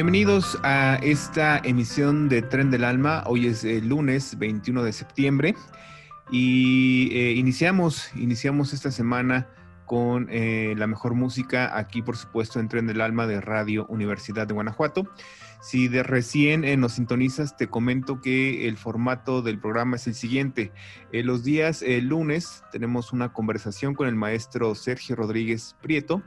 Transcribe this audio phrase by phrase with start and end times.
[0.00, 3.22] Bienvenidos a esta emisión de Tren del Alma.
[3.26, 5.54] Hoy es el lunes 21 de septiembre
[6.30, 9.46] y eh, iniciamos, iniciamos esta semana
[9.84, 14.46] con eh, la mejor música aquí, por supuesto, en Tren del Alma de Radio Universidad
[14.46, 15.06] de Guanajuato.
[15.60, 20.14] Si de recién eh, nos sintonizas, te comento que el formato del programa es el
[20.14, 20.72] siguiente.
[21.12, 26.22] Eh, los días lunes tenemos una conversación con el maestro Sergio Rodríguez Prieto,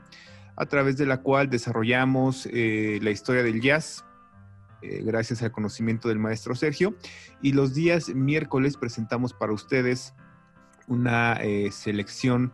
[0.56, 4.04] a través de la cual desarrollamos la historia del jazz,
[4.82, 6.94] gracias al conocimiento del maestro Sergio.
[7.42, 10.14] Y los días miércoles presentamos para ustedes
[10.86, 12.52] una selección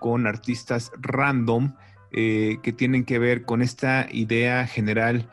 [0.00, 1.74] con artistas random
[2.12, 5.30] eh, que tienen que ver con esta idea general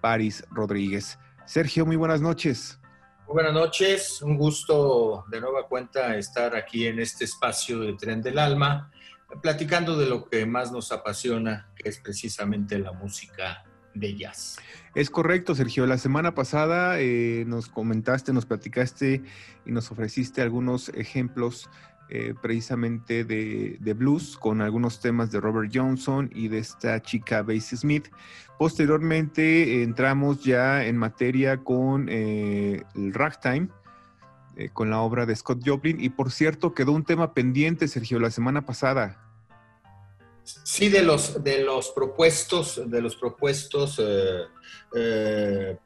[0.00, 1.18] Paris Rodríguez.
[1.44, 2.78] Sergio, muy buenas noches.
[3.26, 8.20] Muy buenas noches, un gusto de nueva cuenta estar aquí en este espacio de Tren
[8.20, 8.90] del Alma,
[9.40, 13.64] platicando de lo que más nos apasiona, que es precisamente la música
[13.94, 14.58] de jazz.
[14.94, 15.86] Es correcto, Sergio.
[15.86, 19.22] La semana pasada eh, nos comentaste, nos platicaste
[19.64, 21.70] y nos ofreciste algunos ejemplos
[22.10, 27.78] eh, precisamente de, blues con algunos temas de Robert Johnson y de esta chica Basie
[27.78, 28.08] Smith.
[28.58, 33.68] Posteriormente entramos ya en materia con eh, el ragtime,
[34.74, 35.98] con la obra de Scott Joplin.
[35.98, 39.31] Y por cierto, quedó un tema pendiente, Sergio, la semana pasada.
[40.44, 44.42] Sí, de los, de los propuestos, de los propuestos eh,
[44.94, 45.76] eh,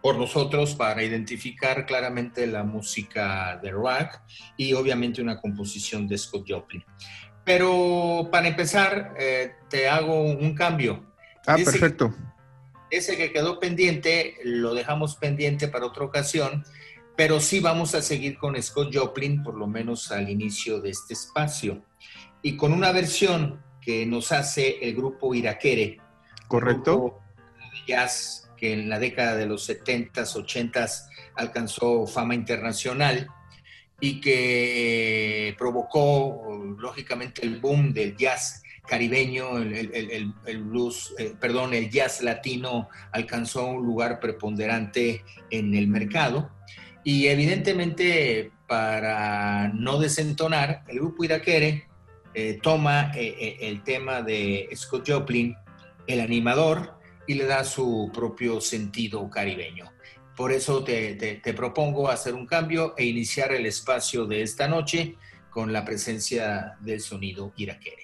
[0.00, 4.20] por nosotros para identificar claramente la música de rock
[4.56, 6.84] y obviamente una composición de Scott Joplin.
[7.44, 11.12] Pero para empezar, eh, te hago un cambio.
[11.46, 12.14] Ah, perfecto.
[12.90, 16.64] ese que quedó pendiente, lo dejamos pendiente para otra ocasión,
[17.16, 21.14] pero sí vamos a seguir con Scott Joplin, por lo menos al inicio de este
[21.14, 21.82] espacio.
[22.42, 25.98] Y con una versión que nos hace el grupo Iraquere.
[26.48, 27.20] Correcto.
[27.58, 33.28] de jazz que en la década de los 70s, 80s alcanzó fama internacional
[34.00, 42.20] y que provocó, lógicamente, el boom del jazz caribeño, el, blues, eh, perdón, el jazz
[42.22, 46.50] latino alcanzó un lugar preponderante en el mercado.
[47.02, 51.86] Y evidentemente, para no desentonar, el grupo Iraquere
[52.34, 55.56] eh, toma eh, eh, el tema de Scott Joplin,
[56.06, 59.90] el animador, y le da su propio sentido caribeño.
[60.36, 65.16] Por eso te, te propongo hacer un cambio e iniciar el espacio de esta noche
[65.48, 68.03] con la presencia del sonido iraquere.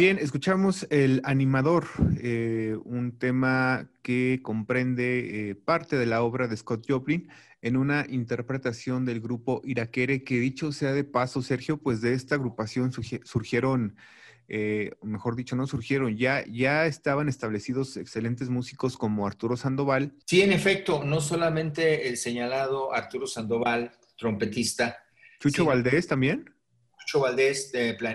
[0.00, 1.84] Bien, escuchamos El Animador,
[2.22, 7.28] eh, un tema que comprende eh, parte de la obra de Scott Joplin
[7.60, 12.36] en una interpretación del grupo Iraquere, que dicho sea de paso, Sergio, pues de esta
[12.36, 13.94] agrupación surgieron,
[14.48, 20.14] eh, mejor dicho, no surgieron, ya, ya estaban establecidos excelentes músicos como Arturo Sandoval.
[20.24, 24.96] Sí, en efecto, no solamente el señalado Arturo Sandoval, trompetista.
[25.40, 26.46] Chucho Valdés también.
[27.10, 27.72] Chucho Valdés,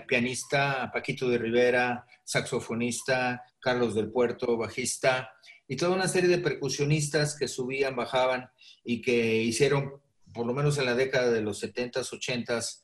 [0.07, 5.31] pianista, Paquito de Rivera, saxofonista, Carlos del Puerto, bajista,
[5.67, 8.49] y toda una serie de percusionistas que subían, bajaban
[8.85, 10.01] y que hicieron,
[10.33, 12.83] por lo menos en la década de los 70s, 80s,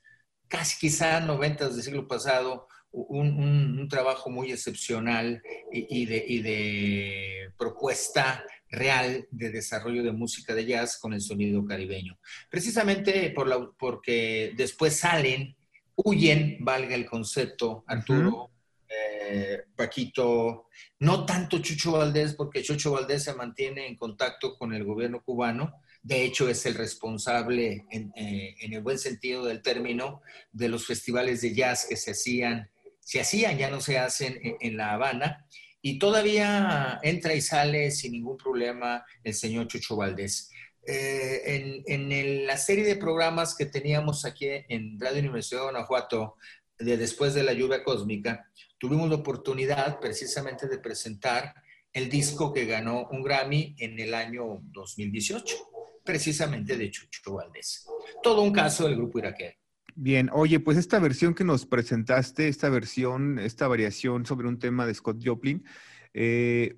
[0.49, 5.41] casi quizá 90s del siglo pasado, un, trabajo muy excepcional
[5.71, 11.63] y, de, y, de, propuesta real de desarrollo de música de jazz con el sonido
[11.63, 12.19] caribeño.
[12.49, 15.55] Precisamente por la, porque después salen
[16.03, 18.51] huyen, valga el concepto, Arturo,
[18.87, 20.67] eh, Paquito,
[20.99, 25.81] no tanto Chucho Valdés, porque Chucho Valdés se mantiene en contacto con el gobierno cubano,
[26.03, 31.41] de hecho es el responsable, en, eh, el buen sentido del término, de los festivales
[31.41, 35.45] de jazz que se hacían, se hacían, ya no se hacen en La Habana,
[35.81, 40.51] y todavía entra y sale sin ningún problema el señor Chucho Valdés.
[40.85, 46.37] Eh, en, la serie de programas que teníamos aquí en Radio Universidad de Guanajuato,
[46.77, 51.53] de después de la lluvia cósmica, tuvimos la oportunidad precisamente de presentar
[51.93, 55.55] el disco que ganó un Grammy en el año 2018,
[56.03, 57.85] precisamente de Chucho Valdés.
[58.23, 59.45] Todo un caso del grupo iraquí.
[59.93, 64.85] Bien, oye, pues esta versión que nos presentaste, esta versión, esta variación sobre un tema
[64.87, 65.65] de Scott Joplin,
[66.13, 66.77] eh,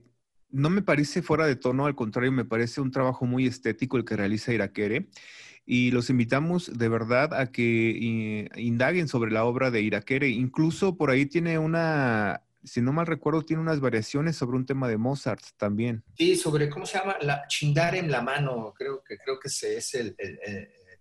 [0.53, 4.05] no me parece fuera de tono, al contrario, me parece un trabajo muy estético el
[4.05, 5.07] que realiza Iraquere.
[5.65, 10.29] Y los invitamos de verdad a que indaguen sobre la obra de Iraquere.
[10.29, 14.87] Incluso por ahí tiene una, si no mal recuerdo, tiene unas variaciones sobre un tema
[14.87, 16.03] de Mozart también.
[16.17, 17.15] Sí, sobre, ¿cómo se llama?
[17.21, 20.15] La Chindar en la mano, creo que, creo que ese es el,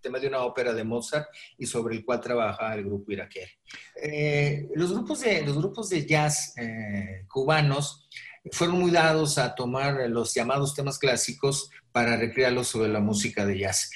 [0.01, 3.59] tema de una ópera de Mozart y sobre el cual trabaja el grupo Iraquere.
[4.01, 8.09] Eh, los, grupos de, los grupos de jazz eh, cubanos
[8.51, 13.59] fueron muy dados a tomar los llamados temas clásicos para recrearlos sobre la música de
[13.59, 13.89] jazz.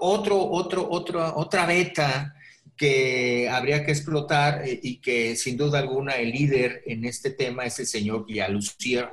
[0.00, 2.34] Otro, otro, otro, otra beta
[2.76, 7.64] que habría que explotar eh, y que sin duda alguna el líder en este tema
[7.64, 9.08] es el señor Guy Lucier.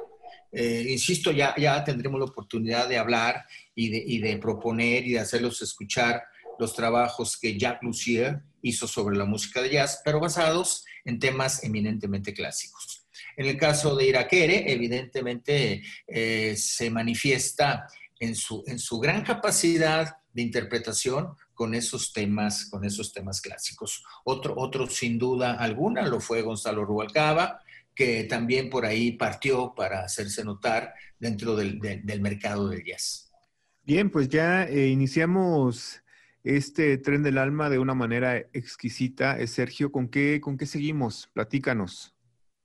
[0.52, 5.14] Eh, insisto, ya, ya tendremos la oportunidad de hablar y de, y de, proponer y
[5.14, 6.24] de hacerlos escuchar
[6.60, 11.64] los trabajos que Jacques Lucier hizo sobre la música de jazz, pero basados en temas
[11.64, 12.95] eminentemente clásicos.
[13.38, 17.88] En el caso de Iraquere, evidentemente eh, se manifiesta
[18.20, 24.04] en su, en su gran capacidad de interpretación con esos temas, con esos temas clásicos.
[24.26, 27.62] Otro, otro sin duda alguna lo fue Gonzalo Rubalcaba,
[27.96, 31.80] que también por ahí partió para hacerse notar dentro del,
[32.20, 33.32] mercado del jazz.
[33.84, 36.02] Bien, pues ya eh, iniciamos
[36.44, 39.46] este tren del alma de una manera exquisita.
[39.48, 41.30] Sergio, ¿con qué, con qué seguimos?
[41.34, 42.15] Platícanos.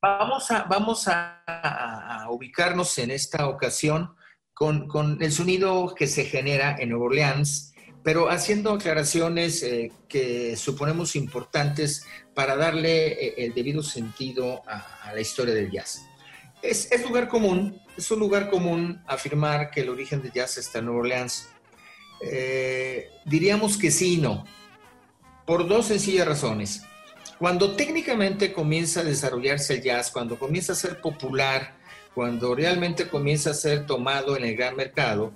[0.02, 4.14] Vamos a, ubicarnos en esta ocasión
[4.54, 11.16] con, el sonido que se genera en Nueva Orleans, pero haciendo aclaraciones eh, que suponemos
[11.16, 16.06] importantes para darle eh, el debido sentido a, la historia del jazz.
[16.62, 20.86] Es, lugar común, es un lugar común afirmar que el origen del jazz está en
[20.86, 21.50] Nueva Orleans.
[22.22, 24.46] Eh, diríamos que sí y no,
[25.44, 26.84] por dos sencillas razones.
[27.40, 31.74] Cuando técnicamente comienza a desarrollarse el jazz, cuando comienza a ser popular,
[32.14, 35.32] cuando realmente comienza a ser tomado en el gran mercado,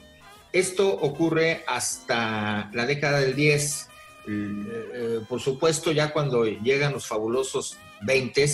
[0.53, 3.89] esto ocurre hasta la década del 10,
[4.27, 8.47] Eh, por supuesto, ya cuando llegan los fabulosos 20,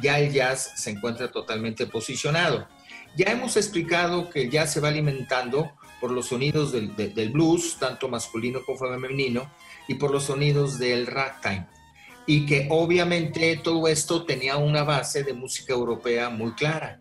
[0.00, 2.66] ya el jazz se encuentra totalmente posicionado.
[3.16, 7.76] Ya hemos explicado que el jazz se va alimentando por los sonidos del, del blues,
[7.78, 9.50] tanto masculino como femenino,
[9.86, 11.66] y por los sonidos del ragtime.
[12.28, 17.00] Y que obviamente todo esto tenía una base de música europea muy clara.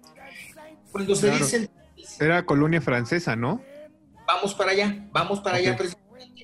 [0.91, 1.69] Cuando se dice...
[2.19, 3.61] Era colonia francesa, ¿no?
[4.25, 5.77] Vamos para allá, vamos para allá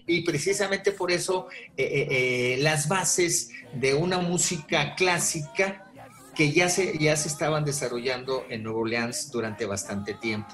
[0.05, 1.47] y precisamente por eso
[1.77, 5.91] eh, eh, eh, las bases de una música clásica
[6.35, 10.53] que ya se, ya se estaban desarrollando en Nueva Orleans durante bastante tiempo.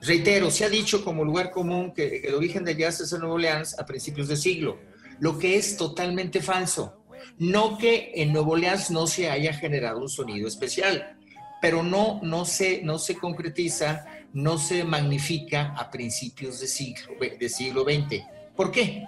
[0.00, 3.34] Reitero, se ha dicho como lugar común que el origen de jazz es en Nueva
[3.34, 4.78] Orleans a principios de siglo,
[5.20, 7.03] lo que es totalmente falso.
[7.38, 11.16] No que en Nueva Orleans no se haya generado un sonido especial,
[11.60, 17.48] pero no, no, se, no se concretiza, no se magnifica a principios de siglo, de
[17.48, 18.22] siglo XX.
[18.54, 19.04] ¿Por qué?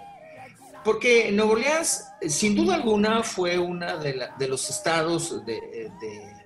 [0.86, 5.90] Porque Nueva Orleans, sin duda alguna, fue uno de, los estados de,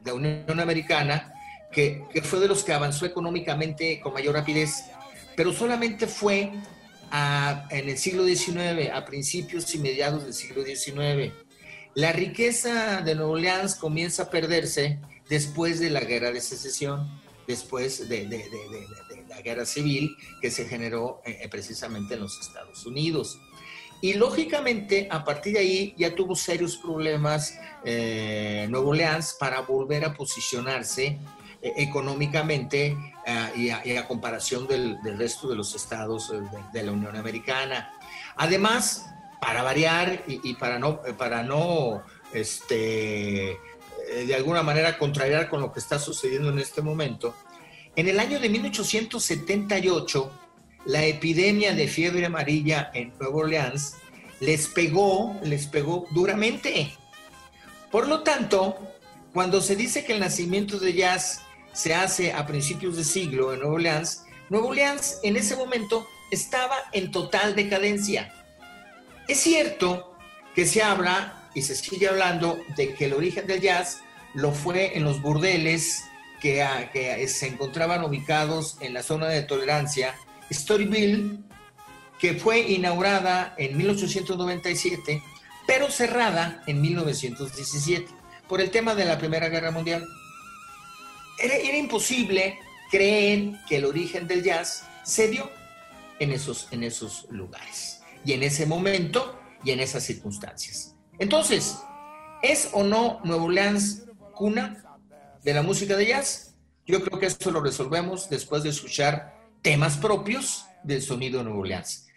[0.03, 1.35] la Unión Americana
[1.71, 4.85] que, fue de los que avanzó económicamente con mayor rapidez,
[5.37, 6.53] pero solamente fue
[7.71, 11.35] en el siglo XIX, a principios y mediados del siglo XIX.
[11.95, 18.09] La riqueza de Nueva Orleans comienza a perderse después de la guerra de secesión, después
[18.09, 18.27] de,
[19.29, 23.41] la guerra civil que se generó eh, precisamente en los Estados Unidos.
[24.01, 30.05] Y lógicamente, a partir de ahí ya tuvo serios problemas eh, Nuevo Orleans para volver
[30.05, 31.19] a posicionarse
[31.61, 32.97] eh, económicamente
[33.57, 36.33] y, a, comparación del, resto de los estados
[36.73, 37.93] de, la Unión Americana.
[38.37, 39.07] Además,
[39.41, 43.59] para variar y, para no, para no este,
[44.27, 47.35] de alguna manera contrariar con lo que está sucediendo en este momento,
[47.97, 50.31] en el año de 1878,
[50.87, 53.97] la epidemia de fiebre amarilla en Nueva Orleans
[54.41, 56.97] les pegó, les pegó duramente.
[57.91, 58.79] Por lo tanto,
[59.33, 61.43] cuando se dice que el nacimiento de jazz
[61.73, 66.77] se hace a principios de siglo en Nueva Orleans, Nueva Orleans en ese momento estaba
[66.93, 68.33] en total decadencia.
[69.31, 70.13] Es cierto
[70.57, 74.01] que se habla y se sigue hablando de que el origen del jazz
[74.35, 76.03] lo fue en los burdeles
[76.41, 76.67] que,
[77.29, 80.17] se encontraban ubicados en la zona de tolerancia,
[80.51, 81.39] Storyville,
[82.19, 85.23] que fue inaugurada en 1897,
[85.65, 88.09] pero cerrada en 1917
[88.49, 90.05] por el tema de la Primera Guerra Mundial.
[91.39, 92.59] Era, era, imposible
[92.91, 95.49] creer que el origen del jazz se dio
[96.19, 100.95] en esos, en esos lugares y en ese momento y en esas circunstancias.
[101.19, 101.79] Entonces,
[102.43, 104.83] ¿es o no Nuevo Orleans cuna
[105.43, 106.55] de la música de jazz?
[106.87, 111.61] Yo creo que esto lo resolvemos después de escuchar temas propios del sonido de Nuevo
[111.61, 112.10] Orleans.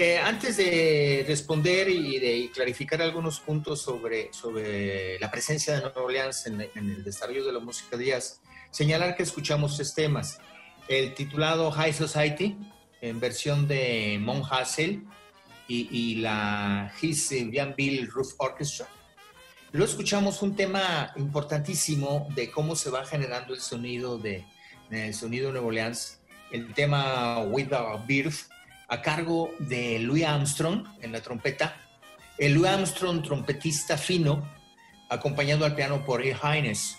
[0.00, 6.02] Eh, antes de responder y de clarificar algunos puntos sobre, sobre la presencia de Nueva
[6.02, 10.38] Orleans en, el desarrollo de la música de jazz, señalar que escuchamos tres temas.
[10.86, 12.56] El titulado High Society,
[13.00, 15.02] en versión de Mon Hassel,
[15.66, 17.34] y, y la His
[17.76, 18.86] Bill Roof Orchestra.
[19.72, 24.44] Luego escuchamos un tema importantísimo de cómo se va generando el sonido de
[24.92, 26.20] el sonido de Nueva Orleans,
[26.52, 28.46] el tema With a Birth,
[28.88, 31.76] a cargo de Louis Armstrong en la trompeta.
[32.38, 34.48] El Louis Armstrong, trompetista fino,
[35.08, 36.34] acompañado al piano por E.
[36.42, 36.98] Hines.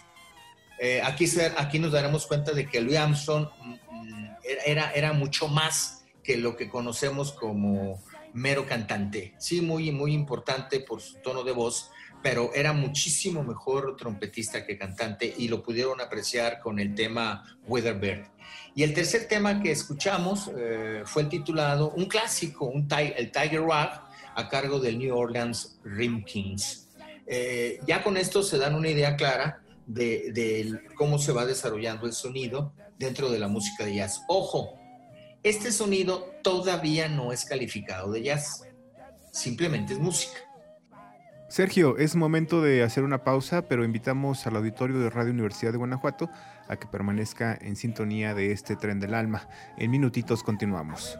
[0.79, 1.25] Eh, aquí,
[1.57, 4.25] aquí nos daremos cuenta de que Louis Armstrong mm,
[4.65, 8.01] era, era mucho más que lo que conocemos como
[8.33, 9.33] mero cantante.
[9.39, 11.89] Sí, muy, muy importante por su tono de voz,
[12.21, 18.25] pero era muchísimo mejor trompetista que cantante y lo pudieron apreciar con el tema Weatherbird.
[18.75, 24.01] Y el tercer tema que escuchamos eh, fue el titulado, un clásico, el Tiger Rock,
[24.35, 26.87] a cargo del New Orleans Rim Kings.
[27.25, 32.05] Eh, ya con esto se dan una idea clara de, de, cómo se va desarrollando
[32.05, 34.21] el sonido dentro de la música de jazz.
[34.27, 34.79] Ojo,
[35.43, 38.63] este sonido todavía no es calificado de jazz,
[39.31, 40.48] simplemente es música.
[41.49, 45.79] Sergio, es momento de hacer una pausa, pero invitamos al auditorio de Radio Universidad de
[45.79, 46.29] Guanajuato
[46.67, 49.49] a que permanezca en sintonía de este tren del alma.
[49.75, 51.19] En minutitos continuamos.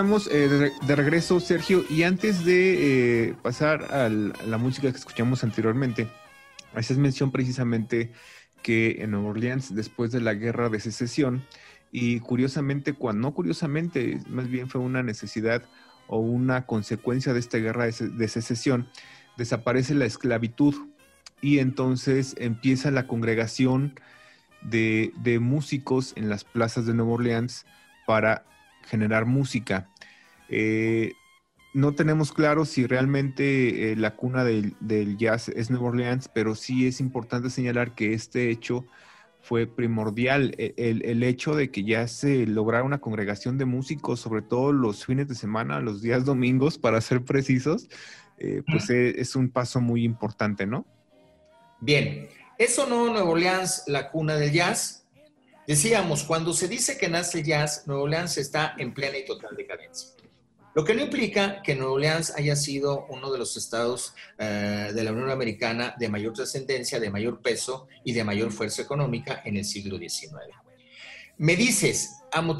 [0.00, 6.08] Eh, de, regreso, Sergio, y antes de eh, pasar a la música que escuchamos anteriormente,
[6.74, 8.10] haces mención precisamente
[8.62, 11.44] que en Nueva Orleans, después de la guerra de secesión,
[11.92, 15.64] y curiosamente, cuando no curiosamente, más bien fue una necesidad
[16.06, 18.88] o una consecuencia de esta guerra de secesión,
[19.36, 20.74] desaparece la esclavitud
[21.42, 24.00] y entonces empieza la congregación
[24.62, 27.66] de, de músicos en las plazas de Nueva Orleans
[28.06, 28.46] para
[28.86, 29.88] generar música.
[30.48, 31.12] Eh,
[31.72, 34.74] no tenemos claro si realmente eh, la cuna del,
[35.16, 38.84] jazz es Nueva Orleans, pero sí es importante señalar que este hecho
[39.40, 40.52] fue primordial.
[40.58, 45.06] E, el, hecho de que ya se lograra una congregación de músicos, sobre todo los
[45.06, 47.88] fines de semana, los días domingos, para ser precisos,
[48.38, 50.84] eh, pues e, es, un paso muy importante, ¿no?
[51.80, 54.99] Bien, ¿eso no Nueva Orleans la cuna del jazz?
[55.70, 60.10] Decíamos, cuando se dice que nace jazz, Nueva Orleans está en plena y total decadencia.
[60.74, 65.04] Lo que no implica que Nueva Orleans haya sido uno de los estados eh, de
[65.04, 69.58] la Unión Americana de mayor trascendencia, de mayor peso y de mayor fuerza económica en
[69.58, 70.32] el siglo XIX.
[71.38, 72.16] Me dices,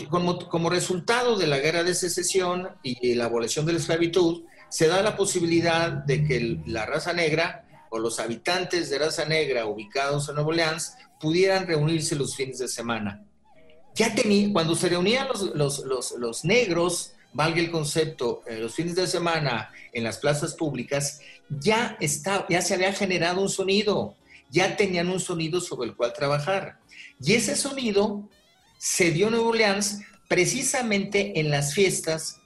[0.08, 4.86] como, como resultado de la guerra de secesión y la abolición de la esclavitud, se
[4.86, 10.28] da la posibilidad de que la raza negra o los habitantes de raza negra ubicados
[10.28, 13.24] en Nueva Orleans pudieran reunirse los fines de semana.
[13.94, 19.70] Ya tenía, cuando se reunían los, negros, valga el concepto, eh, los fines de semana
[19.92, 24.16] en las plazas públicas, ya, está, ya se había generado un sonido,
[24.50, 26.78] ya tenían un sonido sobre el cual trabajar.
[27.22, 28.28] Y ese sonido
[28.78, 32.36] se dio en Nueva Orleans precisamente en las fiestas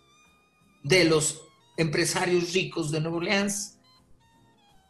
[0.83, 1.43] de los
[1.77, 3.74] empresarios ricos de Nueva Orleans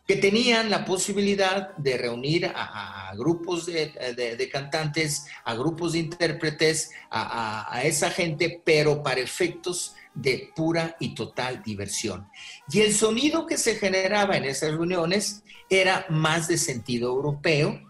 [0.07, 7.81] que tenían la posibilidad de reunir a, grupos de, cantantes, a grupos de intérpretes, a,
[7.85, 12.29] esa gente, pero para efectos de pura y total diversión.
[12.71, 17.81] Y el sonido que se generaba en esas reuniones era más de sentido europeo,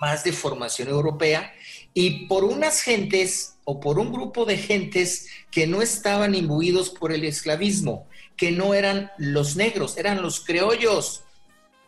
[0.00, 1.54] más de formación europea,
[1.94, 7.12] y por unas gentes o por un grupo de gentes que no estaban imbuidos por
[7.12, 11.24] el esclavismo, que no eran los negros, eran los criollos.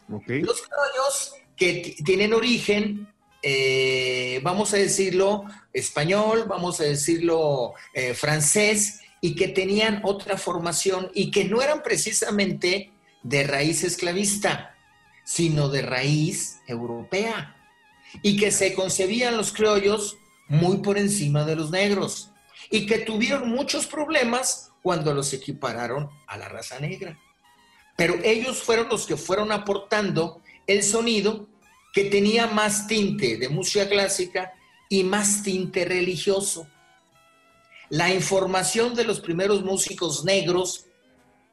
[0.09, 3.09] Los criollos que tienen origen,
[3.43, 11.11] eh, vamos a decirlo, español, vamos a decirlo, eh, francés, y que tenían otra formación
[11.15, 14.77] y que no eran precisamente de raíz esclavista,
[15.25, 17.57] sino de raíz europea,
[18.23, 22.34] y que se concebían los criollos muy por encima de los negros,
[22.71, 27.19] y que tuvieron muchos problemas cuando los equipararon a la raza negra.
[27.97, 31.49] Pero ellos fueron los que fueron aportando el sonido
[31.93, 34.53] que tenía más tinte de música clásica
[34.89, 36.67] y más tinte religioso.
[37.89, 40.87] La información de los primeros músicos negros,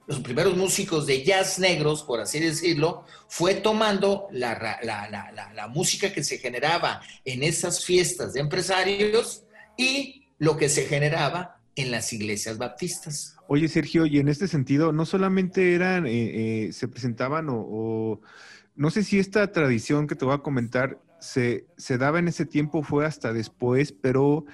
[0.07, 6.23] los primeros músicos de jazz negros, por así decirlo, fue tomando la, la, música que
[6.23, 9.43] se generaba en esas fiestas de empresarios
[9.77, 13.37] y lo que se generaba en las iglesias baptistas.
[13.47, 18.19] Oye, Sergio, y en este sentido, no solamente eran, eh, eh, se presentaban o,
[18.75, 22.47] no sé si esta tradición que te voy a comentar se, se daba en ese
[22.47, 24.45] tiempo, fue hasta después, pero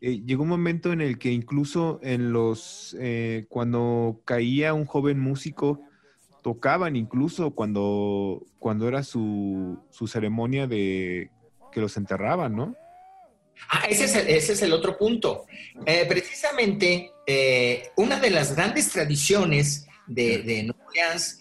[0.00, 5.20] eh, llegó un momento en el que incluso en los, eh, cuando caía un joven
[5.20, 5.80] músico,
[6.42, 11.30] tocaban incluso cuando, cuando era su, su ceremonia de
[11.70, 12.74] que los enterraban, ¿no?
[13.68, 14.04] Ah, ese
[14.36, 15.46] es el, otro punto.
[15.84, 17.10] Eh, precisamente,
[17.96, 21.38] una de las grandes tradiciones de, de Nueva Orleans,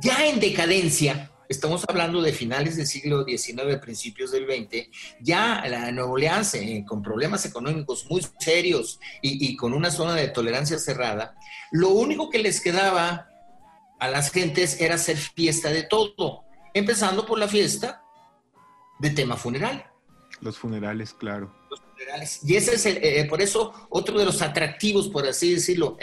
[0.00, 4.88] ya en decadencia, estamos hablando de finales del siglo XIX, principios del XX,
[5.20, 10.28] ya la Nueva Orleans, eh, con problemas económicos muy serios y, con una zona de
[10.28, 11.36] tolerancia cerrada,
[11.72, 13.28] lo único que les quedaba
[13.98, 16.44] a las gentes era hacer fiesta de todo,
[16.74, 18.02] empezando por la fiesta
[18.98, 19.90] de tema funeral.
[20.44, 21.50] Los funerales, claro.
[22.42, 25.96] Y ese es, el, eh, por eso, otro de los atractivos, por así decirlo,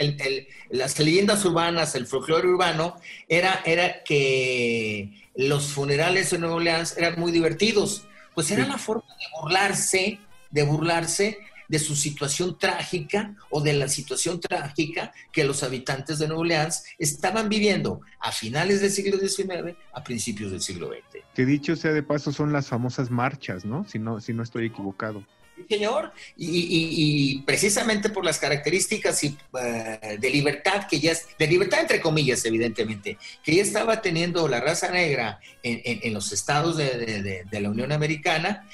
[0.70, 2.96] las leyendas urbanas, el folclore urbano,
[3.28, 8.04] era, era que los funerales en Nueva Orleans eran muy divertidos.
[8.34, 10.18] Pues era la forma de burlarse,
[10.50, 16.26] de burlarse de su situación trágica o de la situación trágica que los habitantes de
[16.28, 21.24] Nueva Orleans estaban viviendo a finales del siglo XIX, a principios del siglo XX.
[21.34, 23.86] Que dicho sea de paso, son las famosas marchas, ¿no?
[23.88, 25.24] Si no, si no estoy equivocado
[25.68, 32.44] señor, y, precisamente por las características eh, de libertad que ya, de libertad entre comillas,
[32.44, 38.66] evidentemente, que ya estaba teniendo la raza negra en, los estados de, la Unión Americana,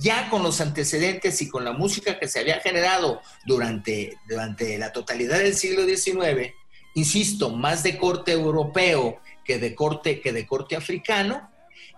[0.00, 4.92] ya con los antecedentes y con la música que se había generado durante, durante la
[4.92, 6.52] totalidad del siglo XIX,
[6.94, 11.50] insisto, más de corte europeo que de corte, que de corte africano,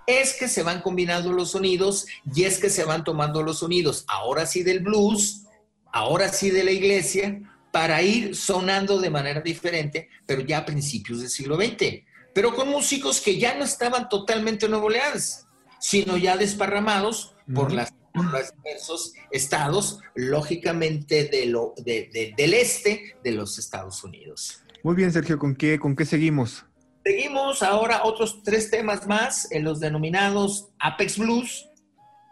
[0.07, 4.05] es que se van combinando los sonidos y es que se van tomando los sonidos,
[4.09, 5.47] ahora sí del blues,
[5.93, 7.41] ahora sí de la iglesia,
[7.71, 12.69] para ir sonando de manera diferente, pero ya a principios del siglo XX, pero con
[12.69, 15.47] músicos que ya no estaban totalmente en Nuevo Orleans,
[15.81, 23.59] sino ya desparramados por, las, los diversos estados, lógicamente de lo, del este de los
[23.59, 24.63] Estados Unidos.
[24.83, 26.65] Muy bien, Sergio, ¿con qué, con qué seguimos?
[27.05, 31.69] Seguimos ahora otros tres temas más en los denominados Apex Blues,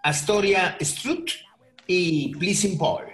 [0.02, 1.30] Astoria Strut
[1.86, 3.04] y Pleasing Paul.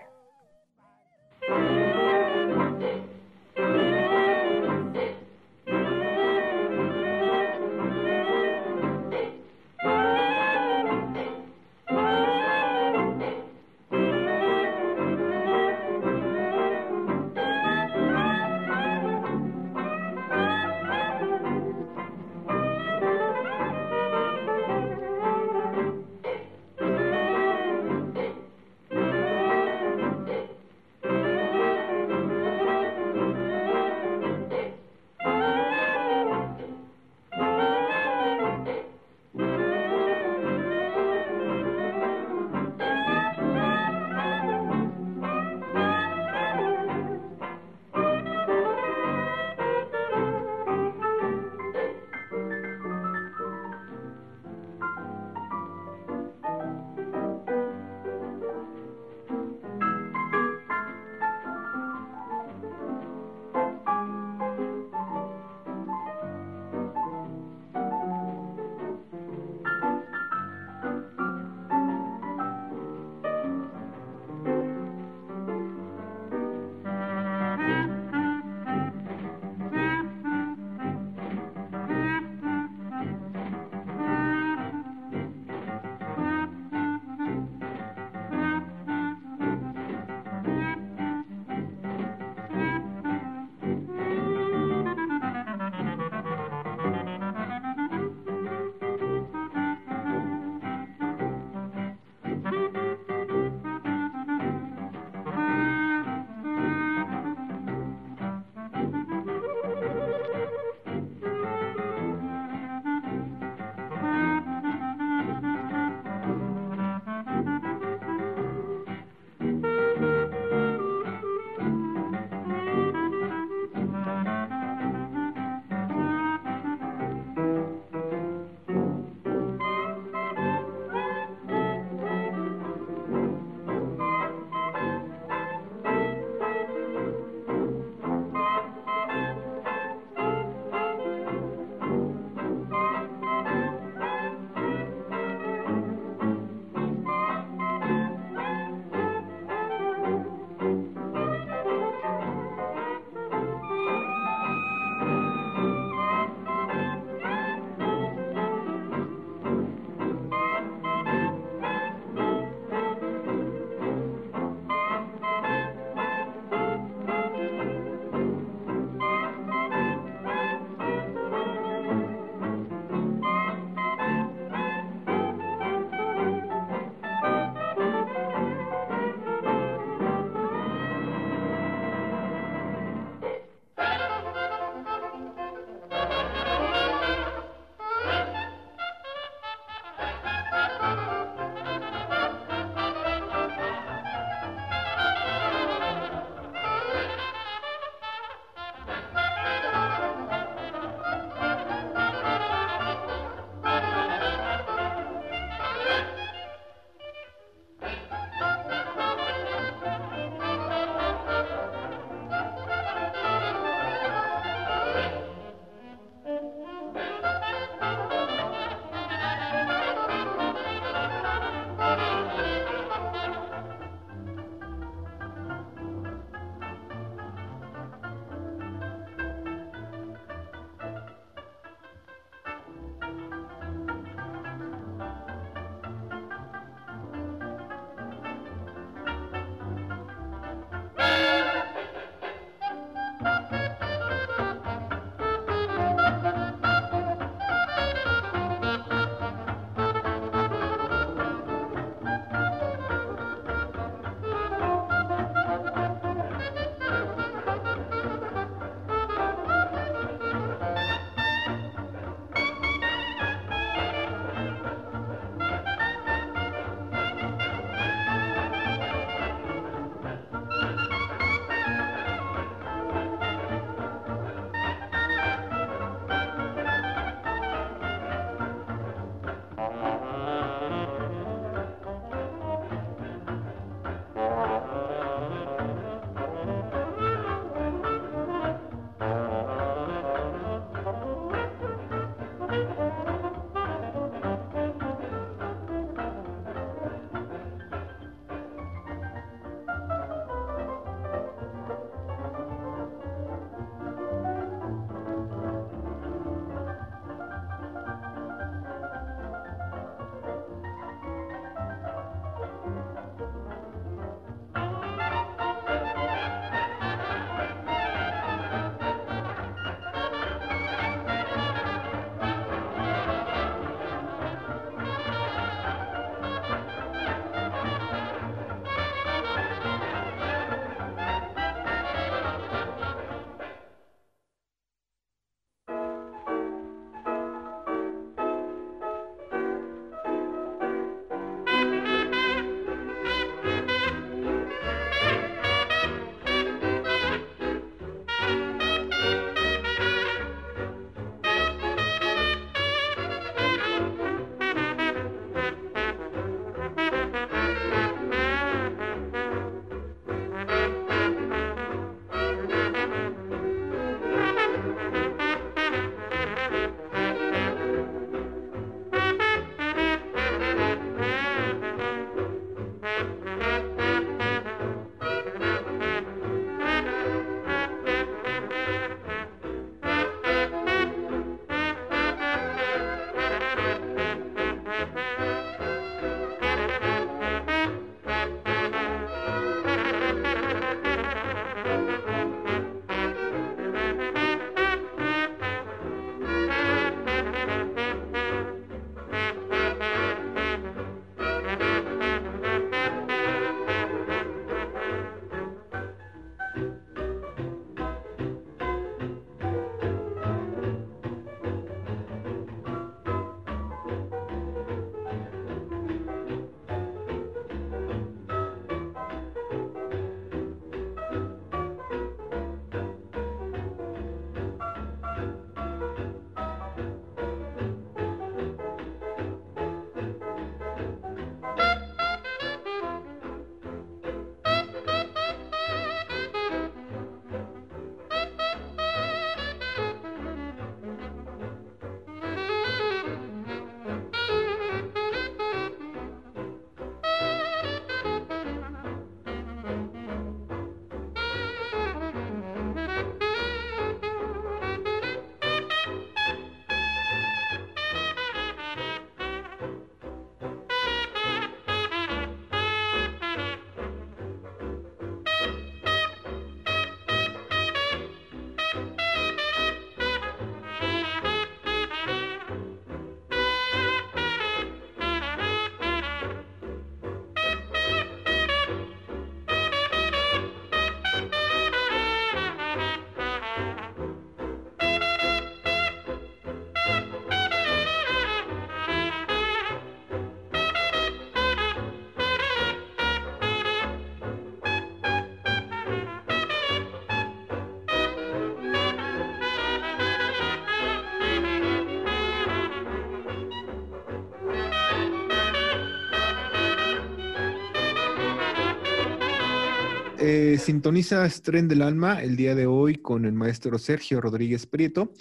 [510.65, 515.12] Sintonizas Tren del Alma el día de hoy con el maestro Sergio Rodríguez Prieto,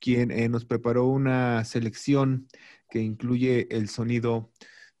[0.00, 2.48] quien eh, nos preparó una selección
[2.90, 4.50] que incluye el sonido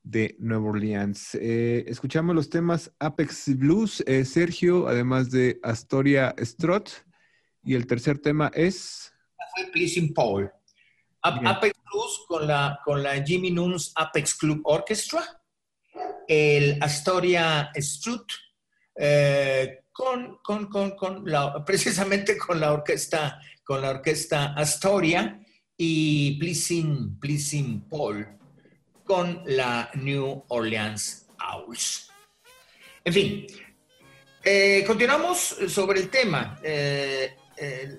[0.04, 1.34] de Nueva Orleans.
[1.34, 6.90] Eh, escuchamos los temas Apex Blues, eh, Sergio, además de Astoria Strut,
[7.64, 9.12] y el tercer tema es...
[9.56, 10.48] Fue Pleasing Paul.
[11.22, 15.24] Apex Blues con la, con la Jimmy Nunes Apex Club Orchestra,
[16.28, 18.30] el Astoria Strut,
[19.00, 25.40] eh, con, con, con, con la, precisamente con la orquesta, con la orquesta Astoria
[25.76, 28.38] y Pleasing, Pleasing Paul
[29.02, 32.10] con la New Orleans Owls.
[33.02, 33.46] En fin,
[34.44, 36.60] eh, continuamos sobre el tema.
[36.62, 37.98] Eh, eh,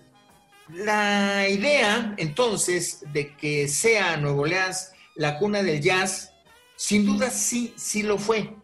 [0.70, 6.32] la idea entonces de que sea Nueva Orleans la cuna del jazz,
[6.78, 8.56] sin duda sí, sí lo fue,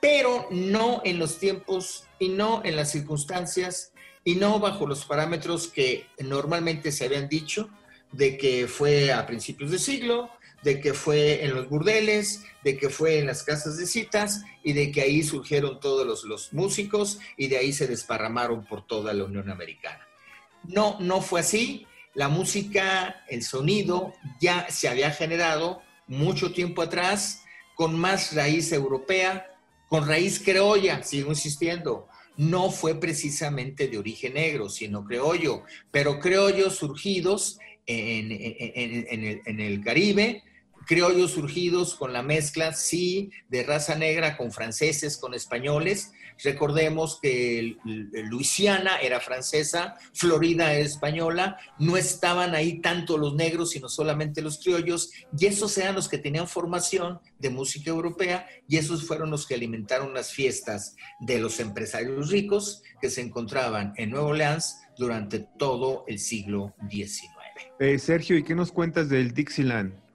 [0.00, 3.92] pero no en los tiempos y no en las circunstancias
[4.24, 7.70] y no bajo los parámetros que normalmente se habían dicho
[8.12, 10.30] de que fue a principios de siglo,
[10.62, 14.72] de que fue en los burdeles, de que fue en las casas de citas y
[14.72, 19.12] de que ahí surgieron todos los, los, músicos y de ahí se desparramaron por toda
[19.12, 20.06] la Unión Americana.
[20.64, 21.86] No, no fue así.
[22.14, 27.44] La música, el sonido ya se había generado mucho tiempo atrás
[27.74, 29.47] con más raíz europea,
[29.88, 32.08] con raíz criolla, sigo insistiendo.
[32.36, 40.44] No fue precisamente de origen negro, sino criollo, pero criollos surgidos en, el, Caribe,
[40.86, 46.12] criollos surgidos con la mezcla, sí, de raza negra con franceses, con españoles.
[46.42, 53.88] Recordemos que Luisiana era francesa, Florida era española, no estaban ahí tanto los negros, sino
[53.88, 59.06] solamente los criollos, y esos eran los que tenían formación de música europea, y esos
[59.06, 64.28] fueron los que alimentaron las fiestas de los empresarios ricos que se encontraban en Nueva
[64.28, 67.28] Orleans durante todo el siglo XIX.
[67.78, 70.07] Eh, Sergio, ¿y qué nos cuentas del Dixieland?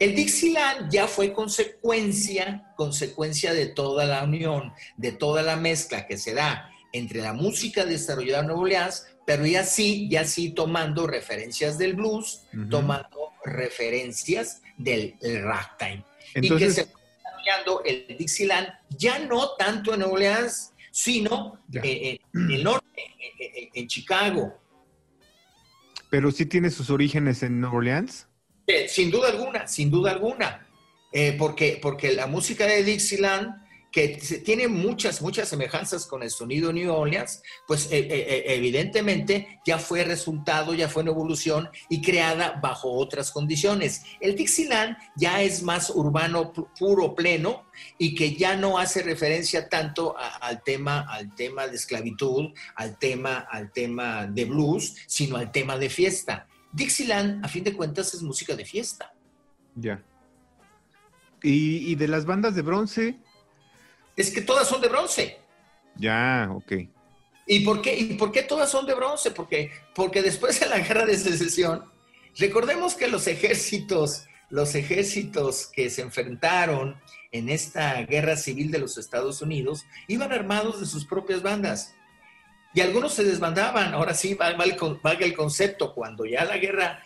[0.00, 6.16] El Dixieland ya fue consecuencia, consecuencia de toda la unión, de toda la mezcla que
[6.16, 11.06] se da entre la música desarrollada en Nueva Orleans, pero ya sí, ya sí tomando
[11.06, 12.70] referencias del blues, uh -huh.
[12.70, 16.02] tomando referencias del ragtime.
[16.32, 21.60] Entonces, y que se fue desarrollando el Dixieland ya no tanto en Nueva Orleans, sino
[21.74, 22.86] en, en, el norte,
[23.38, 24.58] en, en Chicago.
[26.08, 28.29] Pero sí tiene sus orígenes en Nueva Orleans.
[28.70, 30.66] Eh, sin duda alguna, sin duda alguna.
[31.12, 36.72] Eh, porque, porque la música de Dixieland, que tiene muchas, muchas semejanzas con el sonido
[36.72, 42.92] New Orleans, pues eh, evidentemente ya fue resultado, ya fue en evolución y creada bajo
[42.92, 44.02] otras condiciones.
[44.20, 47.64] El Dixieland ya es más urbano puro, pleno,
[47.98, 53.48] y que ya no hace referencia tanto al, tema, al tema de esclavitud, al tema,
[53.50, 56.46] al tema de blues, sino al tema de fiesta.
[56.72, 59.12] Dixieland, a fin de cuentas, es música de fiesta.
[59.74, 60.02] Ya.
[61.42, 63.18] ¿Y, ¿Y, de las bandas de bronce?
[64.16, 65.40] Es que todas son de bronce.
[65.96, 66.72] Ya, ok.
[67.46, 69.30] ¿Y por qué, y por qué todas son de bronce?
[69.30, 71.84] Porque, porque después de la guerra de secesión,
[72.38, 77.00] recordemos que los ejércitos, los ejércitos que se enfrentaron
[77.32, 81.94] en esta guerra civil de los Estados Unidos, iban armados de sus propias bandas.
[82.72, 84.76] Y algunos se desbandaban, ahora sí valga el,
[85.20, 87.02] el concepto, cuando ya la guerra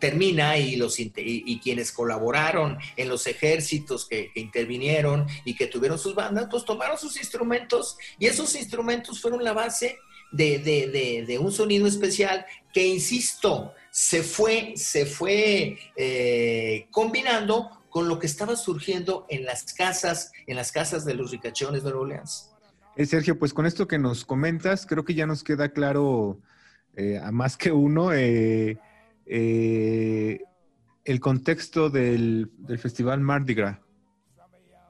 [0.00, 5.98] termina y, los, y, y, quienes colaboraron en los ejércitos que, intervinieron y que tuvieron
[5.98, 9.98] sus bandas, pues tomaron sus instrumentos y esos instrumentos fueron la base
[10.32, 17.70] de, de, de, de un sonido especial que, insisto, se fue, se fue eh, combinando
[17.88, 21.92] con lo que estaba surgiendo en las casas, en las casas de los ricachones de
[21.92, 22.50] Orleans.
[22.96, 26.38] Eh, Sergio, pues con esto que nos comentas, creo que ya nos queda claro
[26.96, 28.78] eh, a más que uno eh,
[29.26, 30.40] eh,
[31.04, 33.78] el contexto del, del, Festival Mardi Gras.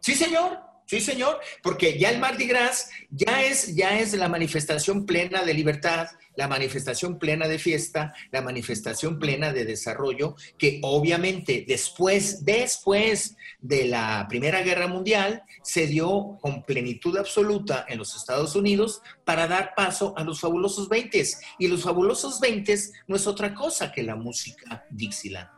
[0.01, 5.07] Sí, señor, sí, señor, porque ya el Mardi Gras ya es, ya es la manifestación
[5.07, 11.65] plena de libertad, la manifestación plena de fiesta, la manifestación plena de desarrollo, que obviamente
[11.67, 18.57] después, después de la Primera Guerra Mundial, se dio con plenitud absoluta en los Estados
[18.57, 21.25] Unidos para dar paso a los fabulosos 20.
[21.59, 22.75] Y los fabulosos 20
[23.07, 25.49] no es otra cosa que la música Dixieland.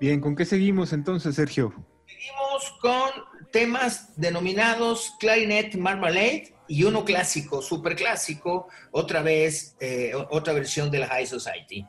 [0.00, 1.74] Bien, ¿con qué seguimos entonces, Sergio?
[2.06, 3.10] Seguimos con
[3.50, 10.98] temas denominados Clarinet Marmalade y uno clásico, súper clásico, otra vez, eh, otra versión de
[10.98, 11.86] la High Society.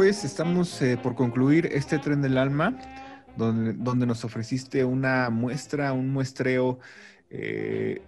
[0.00, 2.74] Pues estamos eh, por concluir este tren del alma,
[3.36, 6.78] donde, donde nos ofreciste una muestra, un muestreo
[7.28, 8.00] eh,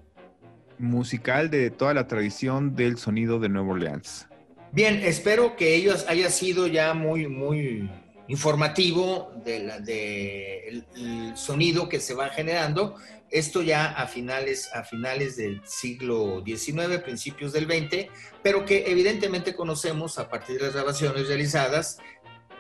[0.79, 4.27] musical de toda la tradición del sonido de Nueva Orleans.
[4.73, 7.91] Bien, espero que ellos haya sido ya muy, muy
[8.27, 12.97] informativo del de el sonido que se va generando.
[13.31, 18.11] Esto ya a finales, a finales del siglo XIX, principios del XX,
[18.43, 21.99] pero que evidentemente conocemos a partir de las grabaciones realizadas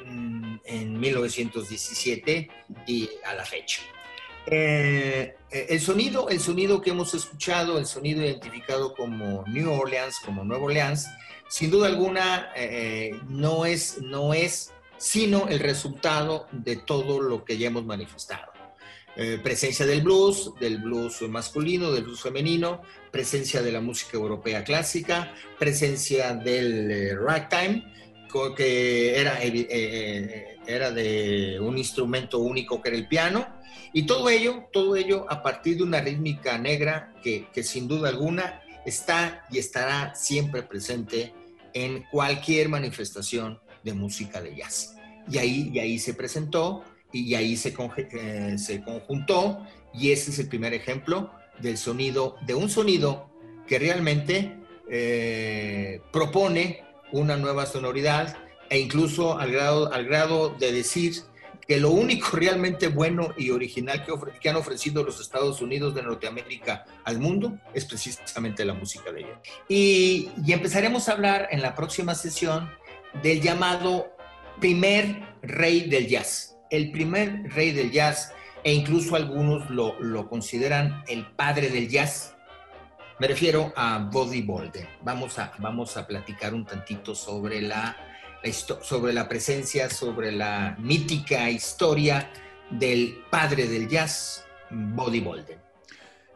[0.06, 2.48] mm, en 1917
[2.86, 3.82] y a la fecha.
[4.46, 10.42] Eh, el, sonido, el sonido que hemos escuchado, el sonido identificado como New Orleans, como
[10.44, 11.06] Nueva Orleans,
[11.48, 17.58] sin duda alguna eh, no, es, no es sino el resultado de todo lo que
[17.58, 18.52] ya hemos manifestado.
[19.16, 24.62] Eh, presencia del blues, del blues masculino, del blues femenino, presencia de la música europea
[24.62, 27.84] clásica, presencia del eh, ragtime,
[28.56, 33.46] que era, eh, era de un instrumento único que era el piano,
[33.92, 38.08] y todo ello, todo ello a partir de una rítmica negra que, que sin duda
[38.08, 41.34] alguna está y estará siempre presente
[41.74, 44.96] en cualquier manifestación de música de jazz.
[45.30, 50.38] Y ahí, y ahí se presentó y ahí se, eh, se conjuntó y ese es
[50.38, 51.30] el primer ejemplo
[51.60, 53.30] del sonido, de un sonido
[53.66, 54.56] que realmente
[54.90, 58.36] eh, propone una nueva sonoridad
[58.70, 61.14] e incluso al grado, al grado de decir
[61.66, 66.02] que lo único realmente bueno y original que, que, han ofrecido los Estados Unidos de
[66.02, 69.40] Norteamérica al mundo es precisamente la música de ella.
[69.68, 72.70] Y, y empezaremos a hablar en la próxima sesión
[73.22, 74.16] del llamado
[74.60, 78.32] primer rey del jazz, el primer rey del jazz,
[78.64, 82.34] e incluso algunos lo, consideran el padre del jazz.
[83.18, 84.86] Me refiero a Buddy Bolden.
[85.02, 87.96] Vamos a, vamos a platicar un tantito sobre la,
[88.82, 92.30] sobre la presencia, sobre la mítica historia
[92.70, 95.58] del padre del jazz, Buddy Bolden.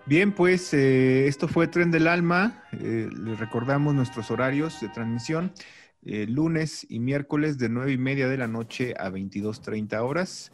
[0.05, 2.63] Bien, pues eh, esto fue Tren del Alma.
[2.73, 5.53] Eh, les recordamos nuestros horarios de transmisión.
[6.09, 10.53] Eh, lunes y miércoles de 9 y media de la noche a 22.30 horas.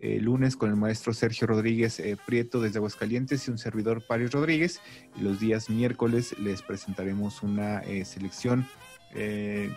[0.00, 4.30] Eh, lunes con el maestro Sergio Rodríguez eh, Prieto desde Aguascalientes y un servidor Paris
[4.30, 4.80] Rodríguez.
[5.14, 8.66] Y los días miércoles les presentaremos una selección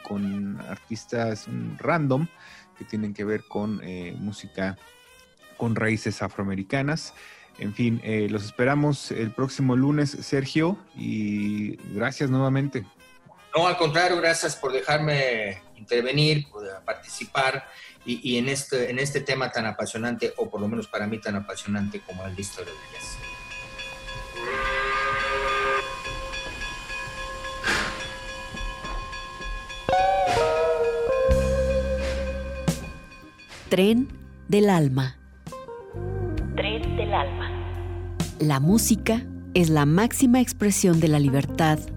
[0.02, 1.46] con artistas
[1.78, 2.28] random
[2.76, 3.80] que tienen que ver con
[4.20, 4.80] música
[5.58, 7.14] con raíces afroamericanas.
[7.60, 8.02] En fin,
[8.32, 12.84] los esperamos el próximo lunes, Sergio, y gracias nuevamente.
[13.58, 17.68] No, al contrario, gracias por dejarme intervenir, por participar
[18.06, 21.36] y, en, este, en este tema tan apasionante, o por lo menos para mí tan
[21.38, 23.18] apasionante como el de historia del jazz.
[33.70, 34.08] Tren
[34.48, 35.18] del alma.
[36.56, 37.50] Tren del alma.
[38.38, 39.24] La música
[39.56, 41.80] es la máxima expresión de la libertad